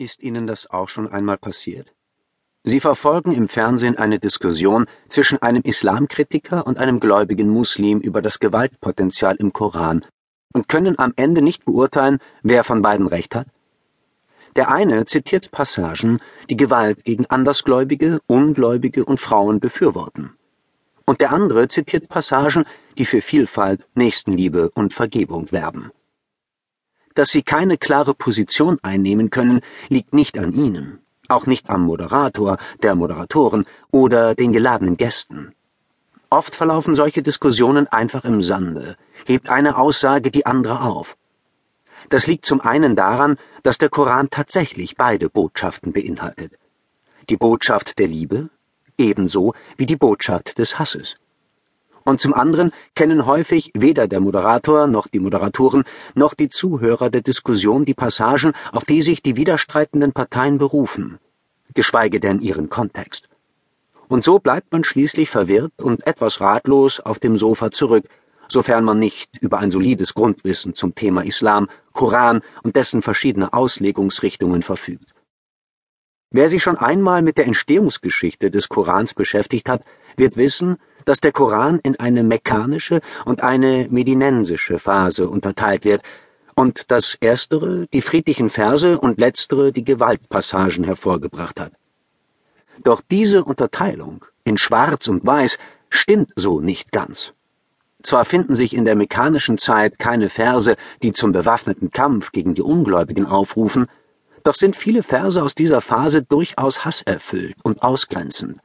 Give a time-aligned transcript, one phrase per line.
[0.00, 1.92] Ist Ihnen das auch schon einmal passiert?
[2.64, 8.40] Sie verfolgen im Fernsehen eine Diskussion zwischen einem Islamkritiker und einem gläubigen Muslim über das
[8.40, 10.06] Gewaltpotenzial im Koran
[10.54, 13.48] und können am Ende nicht beurteilen, wer von beiden recht hat?
[14.56, 20.32] Der eine zitiert Passagen, die Gewalt gegen Andersgläubige, Ungläubige und Frauen befürworten.
[21.04, 22.64] Und der andere zitiert Passagen,
[22.96, 25.92] die für Vielfalt, Nächstenliebe und Vergebung werben.
[27.14, 32.58] Dass sie keine klare Position einnehmen können, liegt nicht an ihnen, auch nicht am Moderator,
[32.82, 35.54] der Moderatoren oder den geladenen Gästen.
[36.30, 41.16] Oft verlaufen solche Diskussionen einfach im Sande, hebt eine Aussage die andere auf.
[42.08, 46.58] Das liegt zum einen daran, dass der Koran tatsächlich beide Botschaften beinhaltet.
[47.28, 48.50] Die Botschaft der Liebe
[48.96, 51.16] ebenso wie die Botschaft des Hasses
[52.04, 57.22] und zum anderen kennen häufig weder der Moderator noch die Moderatoren noch die Zuhörer der
[57.22, 61.18] Diskussion die Passagen, auf die sich die widerstreitenden Parteien berufen,
[61.74, 63.28] geschweige denn ihren Kontext.
[64.08, 68.04] Und so bleibt man schließlich verwirrt und etwas ratlos auf dem Sofa zurück,
[68.48, 74.62] sofern man nicht über ein solides Grundwissen zum Thema Islam, Koran und dessen verschiedene Auslegungsrichtungen
[74.62, 75.14] verfügt.
[76.32, 79.84] Wer sich schon einmal mit der Entstehungsgeschichte des Korans beschäftigt hat,
[80.16, 86.02] wird wissen, dass der Koran in eine mekkanische und eine medinensische Phase unterteilt wird
[86.54, 91.72] und dass erstere die friedlichen Verse und letztere die Gewaltpassagen hervorgebracht hat.
[92.82, 97.32] Doch diese Unterteilung in Schwarz und Weiß stimmt so nicht ganz.
[98.02, 102.62] Zwar finden sich in der mekkanischen Zeit keine Verse, die zum bewaffneten Kampf gegen die
[102.62, 103.86] Ungläubigen aufrufen,
[104.42, 108.58] doch sind viele Verse aus dieser Phase durchaus hasserfüllt und ausgrenzend.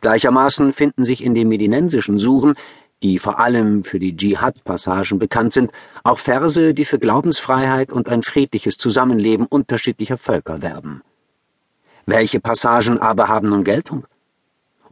[0.00, 2.54] Gleichermaßen finden sich in den medinensischen Suren,
[3.02, 5.70] die vor allem für die Dschihad-Passagen bekannt sind,
[6.02, 11.02] auch Verse, die für Glaubensfreiheit und ein friedliches Zusammenleben unterschiedlicher Völker werben.
[12.06, 14.06] Welche Passagen aber haben nun Geltung?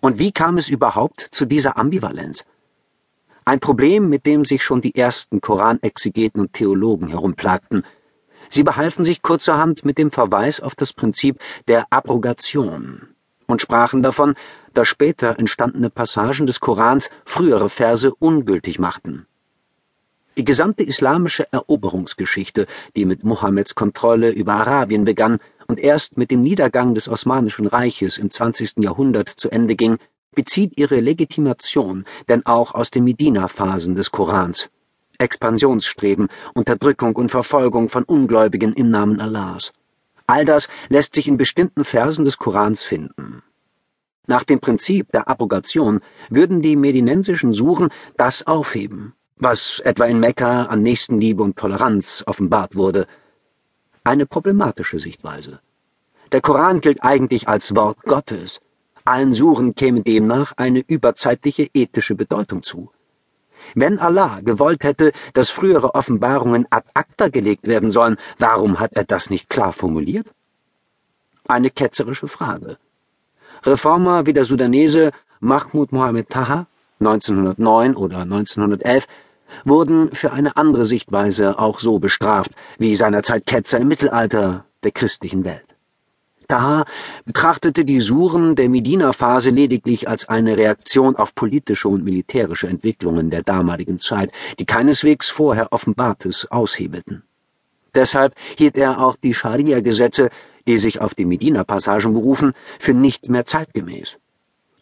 [0.00, 2.44] Und wie kam es überhaupt zu dieser Ambivalenz?
[3.46, 7.84] Ein Problem, mit dem sich schon die ersten Koranexegeten und Theologen herumplagten.
[8.50, 11.38] Sie behalfen sich kurzerhand mit dem Verweis auf das Prinzip
[11.68, 13.13] der Abrogation
[13.46, 14.34] und sprachen davon,
[14.72, 19.26] dass später entstandene Passagen des Korans frühere Verse ungültig machten.
[20.36, 22.66] Die gesamte islamische Eroberungsgeschichte,
[22.96, 25.38] die mit Mohammeds Kontrolle über Arabien begann
[25.68, 28.78] und erst mit dem Niedergang des Osmanischen Reiches im 20.
[28.78, 29.98] Jahrhundert zu Ende ging,
[30.34, 34.68] bezieht ihre Legitimation denn auch aus den Medina-Phasen des Korans.
[35.18, 39.72] Expansionsstreben, Unterdrückung und Verfolgung von Ungläubigen im Namen Allahs.
[40.26, 43.42] All das lässt sich in bestimmten Versen des Korans finden.
[44.26, 50.64] Nach dem Prinzip der Abrogation würden die medinensischen Suren das aufheben, was etwa in Mekka
[50.64, 53.06] an Nächstenliebe und Toleranz offenbart wurde.
[54.02, 55.60] Eine problematische Sichtweise.
[56.32, 58.60] Der Koran gilt eigentlich als Wort Gottes.
[59.04, 62.90] Allen Suren käme demnach eine überzeitliche ethische Bedeutung zu.
[63.74, 69.04] Wenn Allah gewollt hätte, dass frühere Offenbarungen ad acta gelegt werden sollen, warum hat er
[69.04, 70.26] das nicht klar formuliert?
[71.46, 72.78] Eine ketzerische Frage.
[73.64, 75.10] Reformer wie der Sudanese
[75.40, 76.66] Mahmoud Mohammed Taha
[77.00, 79.06] 1909 oder 1911
[79.64, 85.44] wurden für eine andere Sichtweise auch so bestraft wie seinerzeit Ketzer im Mittelalter der christlichen
[85.44, 85.73] Welt.
[86.48, 86.84] Taha
[87.24, 93.42] betrachtete die Suren der Medina-Phase lediglich als eine Reaktion auf politische und militärische Entwicklungen der
[93.42, 97.22] damaligen Zeit, die keineswegs vorher Offenbartes aushebelten.
[97.94, 100.30] Deshalb hielt er auch die Scharia-Gesetze
[100.66, 104.18] die sich auf die Medina-Passagen berufen, für nicht mehr zeitgemäß.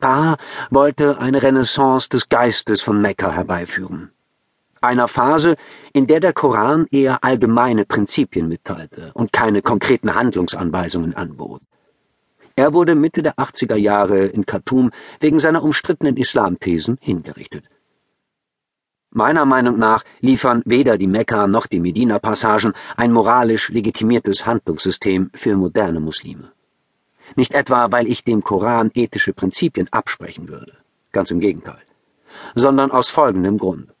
[0.00, 0.36] Taha
[0.70, 4.12] wollte eine Renaissance des Geistes von Mekka herbeiführen.
[4.82, 5.56] Einer Phase,
[5.92, 11.60] in der der Koran eher allgemeine Prinzipien mitteilte und keine konkreten Handlungsanweisungen anbot.
[12.56, 17.68] Er wurde Mitte der 80er Jahre in Khartoum wegen seiner umstrittenen Islamthesen hingerichtet.
[19.10, 25.56] Meiner Meinung nach liefern weder die Mekka noch die Medina-Passagen ein moralisch legitimiertes Handlungssystem für
[25.56, 26.52] moderne Muslime.
[27.36, 30.72] Nicht etwa, weil ich dem Koran ethische Prinzipien absprechen würde,
[31.12, 31.82] ganz im Gegenteil,
[32.54, 33.92] sondern aus folgendem Grund.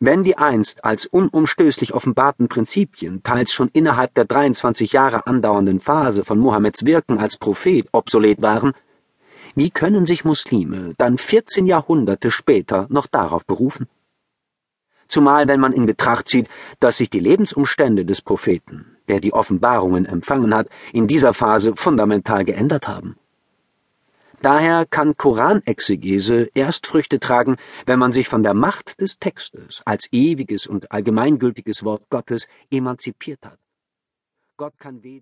[0.00, 6.24] Wenn die einst als unumstößlich offenbarten Prinzipien teils schon innerhalb der 23 Jahre andauernden Phase
[6.24, 8.72] von Mohammeds Wirken als Prophet obsolet waren,
[9.54, 13.88] wie können sich Muslime dann 14 Jahrhunderte später noch darauf berufen?
[15.08, 16.48] zumal wenn man in Betracht zieht,
[16.80, 22.44] dass sich die Lebensumstände des Propheten, der die Offenbarungen empfangen hat, in dieser Phase fundamental
[22.44, 23.16] geändert haben.
[24.40, 27.56] Daher kann Koranexegese erst Früchte tragen,
[27.86, 33.44] wenn man sich von der Macht des Textes als ewiges und allgemeingültiges Wort Gottes emanzipiert
[33.44, 33.58] hat.
[34.56, 35.16] Gott kann weder